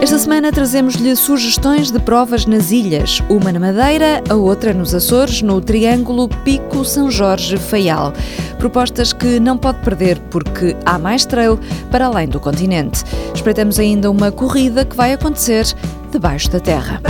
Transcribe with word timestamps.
Esta 0.00 0.18
semana 0.18 0.52
trazemos-lhe 0.52 1.16
sugestões 1.16 1.90
de 1.90 1.98
provas 1.98 2.46
nas 2.46 2.70
ilhas, 2.70 3.22
uma 3.28 3.50
na 3.50 3.58
Madeira, 3.58 4.22
a 4.28 4.34
outra 4.34 4.72
nos 4.72 4.94
Açores, 4.94 5.42
no 5.42 5.60
Triângulo 5.60 6.28
Pico 6.44 6.84
São 6.84 7.10
Jorge 7.10 7.56
Faial. 7.56 8.12
Propostas 8.58 9.12
que 9.12 9.40
não 9.40 9.56
pode 9.56 9.78
perder 9.80 10.20
porque 10.30 10.76
há 10.84 10.98
mais 10.98 11.24
trail 11.24 11.58
para 11.90 12.06
além 12.06 12.28
do 12.28 12.38
continente. 12.38 13.02
Espreitamos 13.34 13.78
ainda 13.78 14.10
uma 14.10 14.30
corrida 14.30 14.84
que 14.84 14.94
vai 14.94 15.12
acontecer 15.12 15.66
debaixo 16.12 16.50
da 16.50 16.60
terra. 16.60 17.00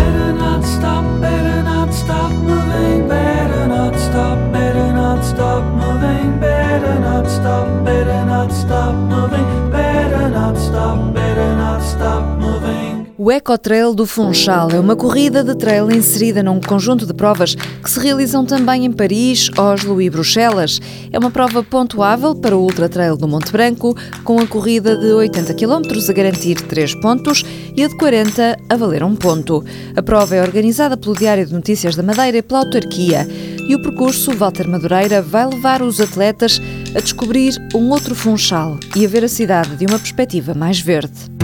O 13.18 13.32
Ecotrail 13.32 13.94
do 13.94 14.04
Funchal 14.04 14.70
é 14.72 14.79
uma 14.79 14.94
corrida 14.94 15.43
de 15.43 15.54
trail 15.54 15.90
inserida 15.90 16.43
num 16.43 16.61
conjunto 16.61 17.07
de 17.07 17.14
provas 17.14 17.54
que 17.54 17.90
se 17.90 17.98
realizam 17.98 18.44
também 18.44 18.84
em 18.84 18.93
Paris, 18.93 19.48
Oslo 19.57 20.02
e 20.02 20.11
Bruxelas. 20.11 20.79
É 21.11 21.18
uma 21.18 21.30
prova 21.30 21.62
pontuável 21.62 22.34
para 22.34 22.54
o 22.54 22.60
Ultra 22.60 22.90
Trail 22.90 23.16
do 23.16 23.26
Monte 23.26 23.50
Branco, 23.50 23.96
com 24.22 24.38
a 24.38 24.46
corrida 24.46 24.94
de 24.98 25.07
80 25.07 25.54
km 25.54 25.80
a 26.07 26.12
garantir 26.12 26.60
3 26.60 26.94
pontos 26.96 27.43
e 27.74 27.82
a 27.82 27.88
de 27.88 27.96
40 27.96 28.58
a 28.68 28.76
valer 28.76 29.02
um 29.02 29.16
ponto. 29.16 29.64
A 29.96 30.02
prova 30.02 30.36
é 30.36 30.43
organizada 30.43 30.94
pelo 30.94 31.16
Diário 31.16 31.46
de 31.46 31.54
Notícias 31.54 31.96
da 31.96 32.02
Madeira 32.02 32.36
e 32.36 32.42
pela 32.42 32.60
autarquia. 32.60 33.27
E 33.66 33.74
o 33.74 33.80
percurso 33.80 34.30
Walter 34.33 34.69
Madureira 34.69 35.22
vai 35.22 35.46
levar 35.46 35.80
os 35.80 36.02
atletas 36.02 36.60
a 36.94 37.00
descobrir 37.00 37.55
um 37.74 37.88
outro 37.88 38.14
Funchal 38.14 38.78
e 38.94 39.06
a 39.06 39.08
ver 39.08 39.24
a 39.24 39.28
cidade 39.28 39.74
de 39.74 39.86
uma 39.86 39.98
perspectiva 39.98 40.52
mais 40.52 40.78
verde. 40.78 41.34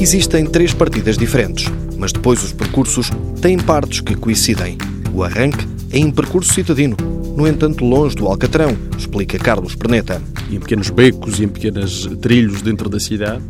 Existem 0.00 0.46
três 0.46 0.72
partidas 0.72 1.18
diferentes, 1.18 1.70
mas 1.98 2.10
depois 2.10 2.42
os 2.42 2.54
percursos 2.54 3.10
têm 3.42 3.58
partes 3.58 4.00
que 4.00 4.14
coincidem. 4.14 4.78
O 5.12 5.22
arranque 5.22 5.68
é 5.92 5.98
em 5.98 6.10
percurso 6.10 6.54
citadino, 6.54 6.96
no 7.36 7.46
entanto 7.46 7.84
longe 7.84 8.16
do 8.16 8.26
Alcatrão, 8.26 8.74
explica 8.96 9.38
Carlos 9.38 9.74
Perneta. 9.74 10.22
Em 10.50 10.58
pequenos 10.58 10.88
becos 10.88 11.38
e 11.38 11.44
em 11.44 11.48
pequenos 11.48 12.08
trilhos 12.18 12.62
dentro 12.62 12.88
da 12.88 12.98
cidade. 12.98 13.42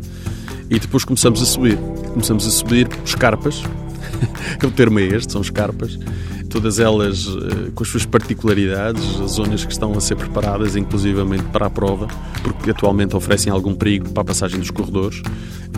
E 0.68 0.80
depois 0.80 1.04
começamos 1.04 1.40
a 1.40 1.46
subir. 1.46 1.78
Começamos 2.12 2.44
a 2.44 2.50
subir 2.50 2.88
escarpas. 3.04 3.62
o 4.66 4.70
termo 4.72 4.98
é 4.98 5.04
este, 5.04 5.32
são 5.32 5.42
escarpas 5.42 5.96
todas 6.50 6.80
elas 6.80 7.26
uh, 7.26 7.70
com 7.74 7.84
as 7.84 7.88
suas 7.88 8.04
particularidades, 8.04 9.20
as 9.20 9.32
zonas 9.32 9.64
que 9.64 9.72
estão 9.72 9.92
a 9.92 10.00
ser 10.00 10.16
preparadas, 10.16 10.74
inclusivamente 10.74 11.44
para 11.44 11.66
a 11.66 11.70
prova, 11.70 12.08
porque 12.42 12.72
atualmente 12.72 13.16
oferecem 13.16 13.52
algum 13.52 13.74
perigo 13.74 14.10
para 14.10 14.22
a 14.22 14.24
passagem 14.24 14.58
dos 14.58 14.70
corredores. 14.70 15.22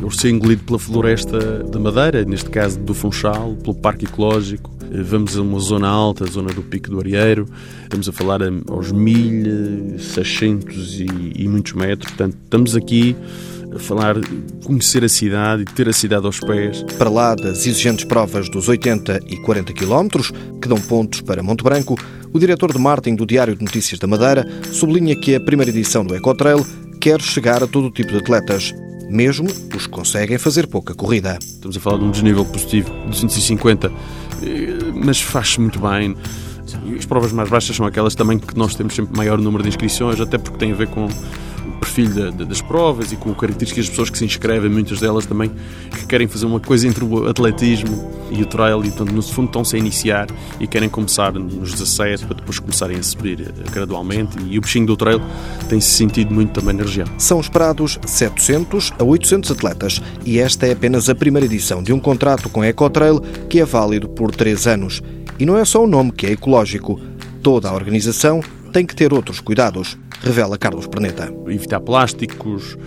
Eu 0.03 0.11
ser 0.11 0.29
engolido 0.31 0.65
pela 0.65 0.81
floresta 0.81 1.63
da 1.63 1.79
Madeira, 1.79 2.25
neste 2.25 2.51
caso 2.51 2.77
do 2.81 2.93
Funchal, 2.93 3.55
pelo 3.63 3.77
Parque 3.77 4.05
Ecológico. 4.05 4.69
Uh, 4.83 5.05
vamos 5.05 5.37
a 5.37 5.43
uma 5.43 5.61
zona 5.61 5.87
alta, 5.87 6.25
a 6.25 6.27
zona 6.27 6.53
do 6.53 6.61
Pico 6.61 6.91
do 6.91 6.99
Arieiro. 6.99 7.47
Estamos 7.85 8.09
a 8.09 8.13
falar 8.13 8.41
aos 8.69 8.91
1600 8.91 11.01
e, 11.01 11.07
e 11.37 11.47
muitos 11.47 11.75
metros. 11.75 12.11
Portanto, 12.11 12.37
estamos 12.43 12.75
aqui 12.75 13.15
falar, 13.79 14.17
conhecer 14.65 15.05
a 15.05 15.09
cidade 15.09 15.63
e 15.63 15.67
ter 15.67 15.89
a 15.89 15.93
cidade 15.93 16.27
aos 16.27 16.41
pés. 16.41 16.83
Para 16.99 17.09
lá 17.09 17.37
das 17.37 17.65
exigentes 17.65 18.05
provas 18.05 18.51
dos 18.51 18.69
80 18.69 19.21
e 19.29 19.37
40 19.37 19.73
quilómetros, 19.73 20.33
que 20.61 20.67
dão 20.67 20.81
pontos 20.81 21.21
para 21.21 21.45
Monte 21.45 21.63
Branco, 21.63 21.97
o 22.33 22.41
diretor 22.41 22.73
de 22.73 22.79
marketing 22.81 23.15
do 23.15 23.25
Diário 23.25 23.55
de 23.55 23.65
Notícias 23.65 24.01
da 24.01 24.09
Madeira 24.09 24.45
sublinha 24.73 25.15
que 25.15 25.37
a 25.37 25.41
primeira 25.41 25.71
edição 25.71 26.05
do 26.05 26.17
Ecotrail 26.17 26.67
quer 27.01 27.23
chegar 27.23 27.63
a 27.63 27.69
todo 27.69 27.89
tipo 27.89 28.11
de 28.11 28.19
atletas, 28.19 28.75
mesmo 29.13 29.49
os 29.77 29.87
que 29.87 29.93
conseguem 29.93 30.39
fazer 30.39 30.67
pouca 30.67 30.95
corrida. 30.95 31.39
Estamos 31.41 31.77
a 31.77 31.81
falar 31.81 31.99
de 31.99 32.05
um 32.05 32.11
desnível 32.11 32.45
positivo 32.45 32.91
de 33.05 33.11
250, 33.11 33.93
eh, 34.43 34.93
mas 34.95 35.21
faz-se 35.21 35.61
muito 35.61 35.79
bem. 35.79 36.17
As 36.99 37.05
provas 37.05 37.33
mais 37.33 37.51
baixas 37.51 37.77
são 37.77 37.85
aquelas 37.85 38.15
também 38.15 38.39
que 38.39 38.57
nós 38.57 38.75
temos 38.75 38.95
sempre 38.95 39.17
maior 39.17 39.39
número 39.39 39.63
de 39.63 39.69
inscrições, 39.69 40.19
até 40.21 40.39
porque 40.39 40.57
tem 40.59 40.73
a 40.73 40.75
ver 40.75 40.89
com 40.89 41.07
perfil 41.83 42.11
da, 42.11 42.31
da, 42.31 42.45
das 42.45 42.63
provas 42.63 43.13
e 43.13 43.17
com 43.17 43.35
características 43.35 43.87
das 43.87 43.91
pessoas 43.91 44.11
que 44.11 44.19
se 44.19 44.25
inscrevem, 44.25 44.71
muitas 44.71 45.01
delas 45.01 45.27
também 45.27 45.51
que 45.91 46.07
querem 46.07 46.29
fazer 46.29 46.47
uma 46.47 46.61
coisa 46.61 46.87
entre 46.87 47.05
o 47.05 47.29
atletismo 47.29 48.23
e 48.31 48.41
o 48.43 48.47
trail 48.47 48.85
e, 48.85 48.89
portanto, 48.89 49.13
no 49.13 49.23
fundo 49.23 49.47
estão-se 49.47 49.77
a 49.77 49.79
iniciar 49.79 50.29
e 50.61 50.67
querem 50.67 50.89
começar 50.89 51.33
nos 51.33 51.73
17 51.73 52.27
para 52.27 52.37
depois 52.37 52.59
começarem 52.59 52.97
a 52.97 53.03
subir 53.03 53.41
eh, 53.41 53.71
gradualmente 53.71 54.37
e 54.49 54.57
o 54.57 54.61
bichinho 54.61 54.87
do 54.87 54.97
trail 54.97 55.21
tem-se 55.69 55.91
sentido 55.91 56.33
muito 56.33 56.53
também 56.53 56.75
na 56.75 56.85
região. 56.85 57.07
São 57.19 57.41
esperados 57.41 57.99
700 58.07 58.93
a 58.99 59.05
800 59.05 59.51
atletas 59.51 60.01
e 60.25 60.39
esta 60.39 60.67
é 60.67 60.73
apenas 60.73 61.09
a 61.09 61.15
primeira 61.15 61.47
edição 61.47 61.83
de 61.83 61.93
um 61.93 61.99
contrato 61.99 62.49
com 62.49 62.63
a 62.63 62.69
Ecotrail 62.69 63.21
que 63.51 63.61
é 63.61 63.65
válido 63.65 64.09
por 64.09 64.35
3 64.35 64.67
anos. 64.69 65.03
E 65.39 65.45
não 65.45 65.59
é 65.59 65.65
só 65.65 65.83
o 65.83 65.87
nome 65.87 66.13
que 66.13 66.27
é 66.27 66.31
ecológico. 66.31 67.01
Toda 67.43 67.69
a 67.69 67.75
organização 67.75 68.41
tem 68.73 68.87
que 68.87 68.97
ter 68.97 69.13
outros 69.13 69.39
cuidados 69.39 69.97
revela 70.23 70.57
Carlos 70.57 70.87
Perneta. 70.87 71.33
Evitar 71.49 71.81
plásticos, 71.81 72.79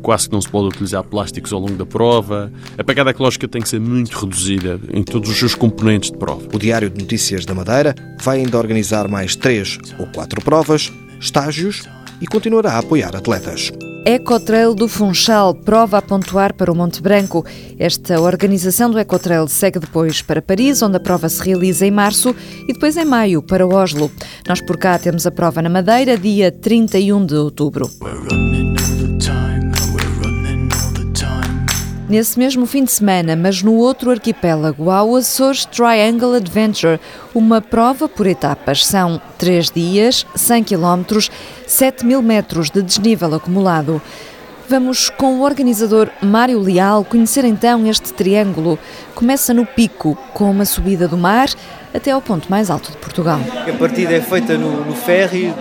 quase 0.00 0.28
que 0.28 0.34
não 0.34 0.40
se 0.40 0.48
pode 0.48 0.68
utilizar 0.68 1.02
plásticos 1.02 1.52
ao 1.52 1.60
longo 1.60 1.74
da 1.74 1.84
prova. 1.84 2.52
A 2.78 2.84
pegada 2.84 3.10
ecológica 3.10 3.48
tem 3.48 3.60
que 3.60 3.68
ser 3.68 3.80
muito 3.80 4.16
reduzida 4.18 4.80
em 4.92 5.02
todos 5.02 5.28
os 5.28 5.36
seus 5.36 5.54
componentes 5.54 6.10
de 6.10 6.16
prova. 6.16 6.46
O 6.52 6.58
Diário 6.58 6.88
de 6.88 7.00
Notícias 7.00 7.44
da 7.44 7.54
Madeira 7.54 7.94
vai 8.22 8.38
ainda 8.38 8.58
organizar 8.58 9.08
mais 9.08 9.34
três 9.34 9.78
ou 9.98 10.06
quatro 10.06 10.40
provas, 10.42 10.92
estágios 11.20 11.82
e 12.20 12.26
continuará 12.26 12.74
a 12.74 12.78
apoiar 12.78 13.14
atletas. 13.16 13.72
Ecotrail 14.06 14.74
do 14.74 14.86
Funchal, 14.86 15.54
prova 15.54 15.96
a 15.96 16.02
pontuar 16.02 16.52
para 16.52 16.70
o 16.70 16.76
Monte 16.76 17.00
Branco. 17.00 17.42
Esta 17.78 18.20
organização 18.20 18.90
do 18.90 18.98
Ecotrail 18.98 19.48
segue 19.48 19.78
depois 19.78 20.20
para 20.20 20.42
Paris, 20.42 20.82
onde 20.82 20.98
a 20.98 21.00
prova 21.00 21.26
se 21.26 21.42
realiza 21.42 21.86
em 21.86 21.90
março, 21.90 22.36
e 22.68 22.74
depois 22.74 22.98
em 22.98 23.04
maio 23.06 23.42
para 23.42 23.66
Oslo. 23.66 24.10
Nós 24.46 24.60
por 24.60 24.76
cá 24.76 24.98
temos 24.98 25.26
a 25.26 25.30
prova 25.30 25.62
na 25.62 25.70
Madeira, 25.70 26.18
dia 26.18 26.52
31 26.52 27.24
de 27.24 27.34
outubro. 27.34 27.90
Nesse 32.06 32.38
mesmo 32.38 32.66
fim 32.66 32.84
de 32.84 32.92
semana, 32.92 33.34
mas 33.34 33.62
no 33.62 33.72
outro 33.72 34.10
arquipélago, 34.10 34.90
há 34.90 35.02
o 35.02 35.16
Açores 35.16 35.64
Triangle 35.64 36.34
Adventure, 36.34 37.00
uma 37.34 37.62
prova 37.62 38.06
por 38.06 38.26
etapas. 38.26 38.84
São 38.84 39.20
três 39.38 39.70
dias, 39.70 40.26
100 40.34 40.64
km, 40.64 41.18
7 41.66 42.04
mil 42.04 42.20
metros 42.20 42.68
de 42.70 42.82
desnível 42.82 43.34
acumulado. 43.34 44.02
Vamos 44.68 45.08
com 45.08 45.36
o 45.36 45.42
organizador 45.42 46.10
Mário 46.22 46.58
Leal 46.58 47.04
conhecer 47.04 47.44
então 47.46 47.86
este 47.86 48.12
triângulo. 48.12 48.78
Começa 49.14 49.54
no 49.54 49.64
pico, 49.64 50.16
com 50.34 50.50
uma 50.50 50.66
subida 50.66 51.08
do 51.08 51.16
mar 51.16 51.48
até 51.94 52.10
ao 52.10 52.20
ponto 52.20 52.50
mais 52.50 52.68
alto 52.68 52.90
de 52.90 52.98
Portugal. 52.98 53.40
A 53.66 53.78
partida 53.78 54.12
é 54.12 54.20
feita 54.20 54.58
no, 54.58 54.84
no 54.84 54.94
ferry, 54.94 55.54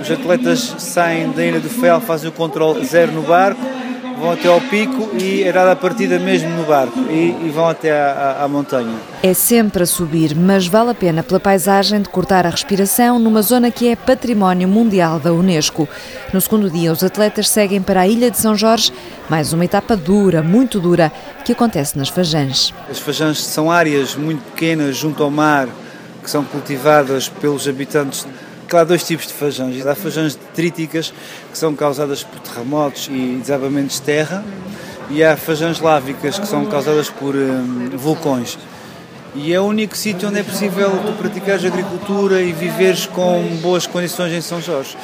os 0.00 0.10
atletas 0.10 0.74
saem 0.78 1.30
da 1.32 1.44
Ilha 1.44 1.60
do 1.60 1.68
Fel, 1.68 2.00
fazem 2.00 2.30
o 2.30 2.32
controle 2.32 2.82
zero 2.86 3.12
no 3.12 3.22
barco 3.22 3.81
vão 4.22 4.30
até 4.30 4.46
ao 4.46 4.60
pico 4.60 5.10
e 5.18 5.42
é 5.42 5.52
dada 5.52 5.72
a 5.72 5.76
partida 5.76 6.16
mesmo 6.16 6.48
no 6.50 6.62
barco 6.62 6.96
e, 7.10 7.36
e 7.44 7.50
vão 7.52 7.68
até 7.68 7.90
à, 7.90 8.36
à, 8.38 8.44
à, 8.44 8.48
montanha. 8.48 8.94
É 9.20 9.34
sempre 9.34 9.82
a 9.82 9.86
subir, 9.86 10.36
mas 10.36 10.64
vale 10.64 10.90
a 10.90 10.94
pena 10.94 11.24
pela 11.24 11.40
paisagem 11.40 12.00
de 12.00 12.08
cortar 12.08 12.46
a 12.46 12.50
respiração 12.50 13.18
numa 13.18 13.42
zona 13.42 13.68
que 13.72 13.88
é 13.88 13.96
património 13.96 14.68
mundial 14.68 15.18
da 15.18 15.32
Unesco. 15.32 15.88
No 16.32 16.40
segundo 16.40 16.70
dia, 16.70 16.92
os 16.92 17.02
atletas 17.02 17.48
seguem 17.48 17.82
para 17.82 18.02
a 18.02 18.06
Ilha 18.06 18.30
de 18.30 18.38
São 18.38 18.54
Jorge, 18.54 18.92
mais 19.28 19.52
uma 19.52 19.64
etapa 19.64 19.96
dura, 19.96 20.40
muito 20.40 20.78
dura, 20.78 21.10
que 21.44 21.50
acontece 21.50 21.98
nas 21.98 22.08
Fajãs. 22.08 22.72
As 22.88 23.00
Fajãs 23.00 23.42
são 23.42 23.72
áreas 23.72 24.14
muito 24.14 24.44
pequenas 24.52 24.96
junto 24.96 25.20
ao 25.20 25.32
mar 25.32 25.66
que 26.22 26.30
são 26.30 26.44
cultivadas 26.44 27.28
pelos 27.28 27.66
habitantes 27.66 28.24
há 28.76 28.84
dois 28.84 29.04
tipos 29.04 29.26
de 29.26 29.32
fajões. 29.32 29.86
Há 29.86 29.94
fajões 29.94 30.34
detríticas, 30.34 31.12
que 31.50 31.58
são 31.58 31.74
causadas 31.74 32.22
por 32.22 32.40
terremotos 32.40 33.08
e 33.10 33.38
desabamentos 33.40 33.96
de 33.96 34.02
terra, 34.02 34.44
e 35.10 35.22
há 35.22 35.36
fajões 35.36 35.80
lávicas, 35.80 36.38
que 36.38 36.46
são 36.46 36.64
causadas 36.66 37.10
por 37.10 37.34
um, 37.34 37.90
vulcões. 37.96 38.58
E 39.34 39.52
é 39.52 39.58
o 39.58 39.64
único 39.64 39.96
sítio 39.96 40.28
onde 40.28 40.40
é 40.40 40.42
possível 40.42 40.90
tu 41.06 41.12
praticares 41.12 41.64
agricultura 41.64 42.42
e 42.42 42.52
viveres 42.52 43.06
com 43.06 43.42
boas 43.62 43.86
condições 43.86 44.32
em 44.32 44.42
São 44.42 44.60
Jorge. 44.60 44.94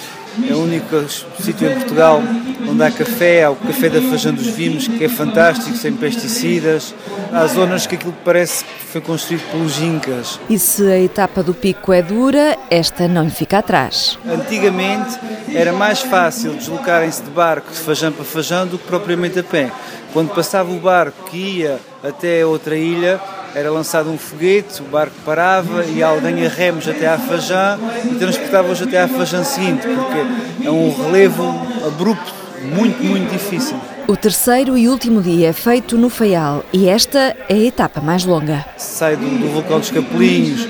É 0.48 0.52
o 0.52 0.62
único 0.62 1.02
sítio 1.40 1.68
em 1.68 1.74
Portugal 1.74 2.22
onde 2.68 2.82
há 2.82 2.90
café, 2.90 3.44
há 3.44 3.50
o 3.50 3.56
café 3.56 3.88
da 3.88 4.02
Fajã 4.02 4.32
dos 4.32 4.46
Vimos, 4.46 4.86
que 4.86 5.02
é 5.02 5.08
fantástico, 5.08 5.74
sem 5.76 5.94
pesticidas. 5.94 6.94
Há 7.32 7.46
zonas 7.46 7.86
que 7.86 7.94
aquilo 7.94 8.14
parece 8.22 8.64
que 8.64 8.84
foi 8.84 9.00
construído 9.00 9.50
pelos 9.50 9.80
Incas. 9.80 10.38
E 10.50 10.58
se 10.58 10.82
a 10.82 10.98
etapa 10.98 11.42
do 11.42 11.54
pico 11.54 11.92
é 11.92 12.02
dura, 12.02 12.56
esta 12.70 13.08
não 13.08 13.24
lhe 13.24 13.30
fica 13.30 13.58
atrás. 13.58 14.18
Antigamente 14.28 15.18
era 15.54 15.72
mais 15.72 16.00
fácil 16.00 16.52
deslocarem-se 16.52 17.22
de 17.22 17.30
barco 17.30 17.72
de 17.72 17.78
Fajã 17.78 18.12
para 18.12 18.24
Fajã 18.24 18.66
do 18.66 18.78
que 18.78 18.86
propriamente 18.86 19.38
a 19.38 19.42
pé. 19.42 19.72
Quando 20.12 20.34
passava 20.34 20.70
o 20.70 20.78
barco 20.78 21.30
que 21.30 21.36
ia 21.36 21.78
até 22.04 22.44
outra 22.44 22.76
ilha, 22.76 23.20
era 23.54 23.70
lançado 23.70 24.10
um 24.10 24.18
foguete, 24.18 24.82
o 24.82 24.84
barco 24.86 25.14
parava 25.24 25.84
e 25.84 26.02
alguém 26.02 26.46
a 26.46 26.48
remos 26.48 26.88
até 26.88 27.08
à 27.08 27.18
Fajã 27.18 27.78
e 28.04 28.14
transportava-os 28.16 28.80
até 28.82 29.00
à 29.00 29.08
Fajã 29.08 29.42
seguinte, 29.42 29.86
porque 29.86 30.66
é 30.66 30.70
um 30.70 30.94
relevo 30.94 31.48
abrupto 31.86 32.32
muito, 32.62 33.02
muito 33.02 33.30
difícil. 33.32 33.76
O 34.06 34.16
terceiro 34.16 34.76
e 34.76 34.88
último 34.88 35.20
dia 35.20 35.48
é 35.48 35.52
feito 35.52 35.98
no 35.98 36.08
Faial 36.08 36.64
e 36.72 36.88
esta 36.88 37.36
é 37.48 37.54
a 37.54 37.58
etapa 37.58 38.00
mais 38.00 38.24
longa. 38.24 38.64
Sai 38.76 39.16
do, 39.16 39.26
do 39.38 39.48
vulcão 39.52 39.78
dos 39.78 39.90
Capelinhos, 39.90 40.66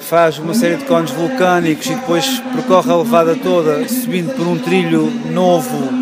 faz 0.00 0.38
uma 0.38 0.54
série 0.54 0.76
de 0.76 0.84
cones 0.84 1.10
vulcânicos 1.10 1.86
e 1.86 1.94
depois 1.94 2.40
percorre 2.54 2.92
a 2.92 2.96
levada 2.96 3.36
toda, 3.36 3.86
subindo 3.88 4.34
por 4.34 4.46
um 4.46 4.56
trilho 4.56 5.10
novo, 5.32 5.92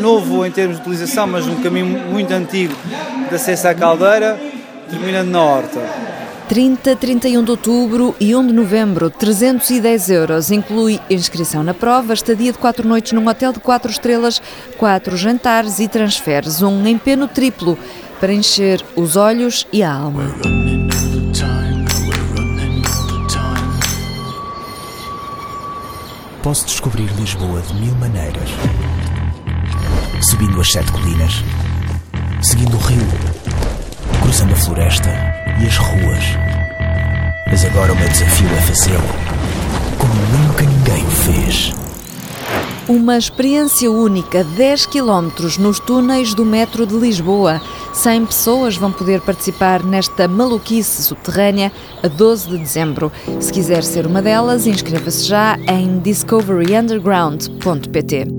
novo 0.00 0.44
em 0.44 0.50
termos 0.50 0.76
de 0.76 0.82
utilização, 0.82 1.26
mas 1.26 1.46
um 1.46 1.56
caminho 1.56 1.86
muito 2.10 2.32
antigo 2.32 2.74
de 3.28 3.34
acesso 3.34 3.68
à 3.68 3.74
caldeira, 3.74 4.40
terminando 4.88 5.28
na 5.28 5.42
horta. 5.42 5.80
30, 6.48 6.96
31 6.96 7.44
de 7.44 7.50
outubro 7.50 8.16
e 8.18 8.34
1 8.34 8.46
de 8.46 8.52
novembro, 8.54 9.10
310 9.10 10.10
euros. 10.10 10.50
Inclui 10.50 10.98
inscrição 11.10 11.62
na 11.62 11.74
prova, 11.74 12.14
estadia 12.14 12.52
de 12.52 12.58
4 12.58 12.88
noites 12.88 13.12
num 13.12 13.28
hotel 13.28 13.52
de 13.52 13.60
4 13.60 13.90
estrelas, 13.90 14.40
4 14.78 15.16
jantares 15.16 15.78
e 15.78 15.86
transferes, 15.86 16.62
um 16.62 16.86
empeno 16.86 17.28
triplo 17.28 17.78
para 18.18 18.32
encher 18.32 18.82
os 18.96 19.14
olhos 19.14 19.66
e 19.70 19.82
a 19.82 19.92
alma. 19.92 20.34
Posso 26.42 26.64
descobrir 26.64 27.10
Lisboa 27.18 27.60
de 27.60 27.74
mil 27.74 27.94
maneiras. 27.96 28.48
Subindo 30.30 30.58
as 30.60 30.72
sete 30.72 30.90
colinas, 30.90 31.44
seguindo 32.42 32.74
o 32.74 32.80
rio, 32.80 33.27
cruzando 34.28 34.52
a 34.52 34.56
floresta 34.56 35.08
e 35.58 35.66
as 35.66 35.78
ruas. 35.78 36.22
Mas 37.46 37.64
agora 37.64 37.94
o 37.94 37.96
meu 37.96 38.06
desafio 38.10 38.46
é 38.50 38.60
fazê-lo 38.60 39.00
como 39.96 40.12
nunca 40.36 40.66
ninguém 40.66 41.02
o 41.02 41.10
fez. 41.10 41.72
Uma 42.86 43.16
experiência 43.16 43.90
única, 43.90 44.44
10 44.44 44.84
km 44.84 45.30
nos 45.58 45.80
túneis 45.80 46.34
do 46.34 46.44
metro 46.44 46.86
de 46.86 46.94
Lisboa. 46.94 47.58
100 47.94 48.26
pessoas 48.26 48.76
vão 48.76 48.92
poder 48.92 49.22
participar 49.22 49.82
nesta 49.82 50.28
maluquice 50.28 51.02
subterrânea 51.02 51.72
a 52.02 52.08
12 52.08 52.50
de 52.50 52.58
dezembro. 52.58 53.10
Se 53.40 53.50
quiser 53.50 53.82
ser 53.82 54.06
uma 54.06 54.20
delas, 54.20 54.66
inscreva-se 54.66 55.26
já 55.26 55.56
em 55.66 56.00
discoveryunderground.pt. 56.00 58.37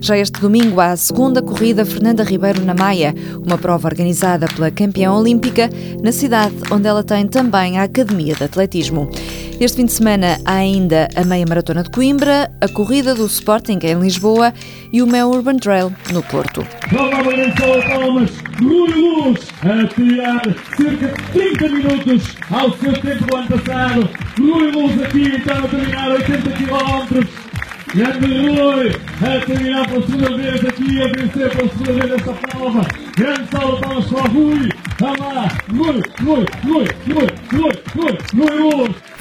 Já 0.00 0.16
este 0.16 0.40
domingo 0.40 0.80
há 0.80 0.92
a 0.92 0.96
segunda 0.96 1.42
corrida 1.42 1.84
Fernanda 1.84 2.22
Ribeiro 2.22 2.64
na 2.64 2.74
Maia, 2.74 3.14
uma 3.44 3.58
prova 3.58 3.88
organizada 3.88 4.46
pela 4.46 4.70
campeã 4.70 5.12
olímpica 5.12 5.70
na 6.02 6.12
cidade 6.12 6.54
onde 6.70 6.86
ela 6.86 7.02
tem 7.02 7.26
também 7.26 7.78
a 7.78 7.84
Academia 7.84 8.34
de 8.34 8.44
Atletismo. 8.44 9.10
Este 9.58 9.78
fim 9.78 9.86
de 9.86 9.92
semana 9.92 10.38
há 10.44 10.56
ainda 10.56 11.08
a 11.16 11.24
meia 11.24 11.46
maratona 11.48 11.82
de 11.82 11.90
Coimbra, 11.90 12.50
a 12.60 12.68
corrida 12.68 13.14
do 13.14 13.24
Sporting 13.24 13.78
em 13.84 13.98
Lisboa 13.98 14.52
e 14.92 15.00
o 15.00 15.06
Mel 15.06 15.30
Urban 15.30 15.56
Trail 15.56 15.90
no 16.12 16.22
Porto. 16.22 16.66
Novamente 16.92 17.56
palmas, 17.88 18.30
Rui 18.60 18.90
Luz 18.92 19.40
a 19.62 19.86
tirar 19.88 20.42
cerca 20.76 21.06
de 21.06 21.32
30 21.32 21.68
minutos 21.70 22.36
ao 22.50 22.70
seu 22.76 22.92
tempo 23.00 23.24
do 23.24 23.36
ano 23.36 23.48
passado. 23.48 24.10
Rui 24.38 24.70
Luz 24.72 25.02
aqui 25.02 25.22
então 25.36 25.64
a 25.64 25.68
terminar 25.68 26.10
80 26.10 26.50
km. 26.50 27.45
Grande 27.94 28.26
Rui 28.26 28.90
a 29.22 29.46
terminar 29.46 29.86
pela 29.88 30.06
segunda 30.06 30.36
vez 30.36 30.64
aqui, 30.64 31.02
a 31.02 31.06
vencer 31.06 31.50
pela 31.50 31.68
segunda 31.70 31.92
vez 31.92 32.12
esta 32.12 32.32
prova. 32.32 32.80
Grande 33.16 33.50
salve 33.50 33.76
de 33.76 33.80
palmas 33.80 34.06
para 34.06 34.22
o 34.22 34.32
Rui. 34.32 34.68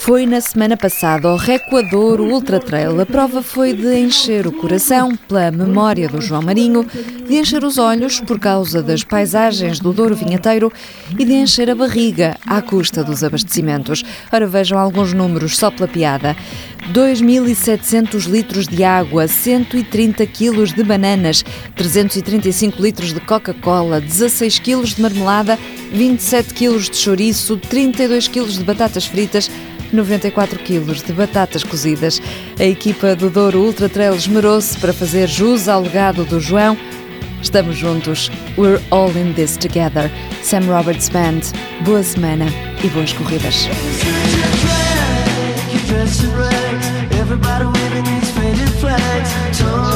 Foi 0.06 0.28
na 0.28 0.40
semana 0.40 0.78
passada 0.78 1.28
ao 1.28 1.36
Recuador 1.36 2.22
Ultra 2.22 2.60
Trail. 2.60 3.02
A 3.02 3.08
prova 3.08 3.42
foi 3.42 3.74
de 3.74 3.92
encher 3.98 4.46
o 4.46 4.52
coração 4.52 5.16
pela 5.16 5.50
memória 5.50 6.08
do 6.08 6.22
João 6.22 6.44
Marinho, 6.44 6.86
de 7.28 7.34
encher 7.34 7.64
os 7.64 7.80
olhos 7.80 8.20
por 8.20 8.40
causa 8.40 8.84
das 8.84 9.04
paisagens 9.04 9.80
do 9.80 9.92
Douro 9.92 10.16
Vinheteiro 10.16 10.72
e 11.18 11.26
de 11.26 11.34
encher 11.34 11.72
a 11.72 11.76
barriga 11.76 12.38
à 12.46 12.62
custa 12.62 13.04
dos 13.04 13.24
abastecimentos. 13.24 14.04
Ora, 14.32 14.46
vejam 14.46 14.78
alguns 14.78 15.12
números 15.12 15.58
só 15.58 15.72
pela 15.72 15.88
piada. 15.88 16.38
2.700 16.94 18.28
litros 18.30 18.68
de 18.68 18.84
água, 18.84 19.28
130 19.28 20.24
quilos 20.28 20.72
de 20.72 20.84
bananas, 20.84 21.44
335 21.76 22.80
litros 22.80 23.12
de 23.12 23.20
Coca-Cola, 23.22 24.00
16 24.00 24.60
quilos 24.60 24.94
de 24.94 25.02
marmelada, 25.02 25.58
27 25.92 26.54
quilos 26.54 26.92
de 26.92 26.96
chouriço, 26.96 27.58
32 27.58 28.28
quilos 28.28 28.60
de 28.60 28.64
batatas 28.64 29.08
fritas, 29.08 29.50
94 29.96 30.60
quilos 30.60 31.02
de 31.02 31.14
batatas 31.14 31.64
cozidas. 31.64 32.22
A 32.60 32.64
equipa 32.64 33.16
do 33.16 33.30
Douro 33.30 33.60
Ultra 33.60 33.90
Trail 33.90 34.14
esmerou-se 34.14 34.78
para 34.78 34.94
fazer 34.94 35.28
jus 35.28 35.68
ao 35.68 35.82
legado 35.82 36.24
do 36.26 36.40
João. 36.40 36.78
Estamos 37.42 37.78
juntos. 37.78 38.30
We're 38.58 38.82
all 38.92 39.10
in 39.16 39.34
this 39.34 39.58
together. 39.58 40.12
Sam 40.44 40.66
Roberts 40.68 41.10
Band. 41.10 41.42
Boa 41.84 42.04
semana 42.04 42.46
e 42.84 42.88
boas 42.90 43.14
corridas. 43.14 43.68
Everybody 47.12 47.66
waving 47.66 48.04
these 48.04 48.32
faded 48.32 48.70
flags. 48.80 49.95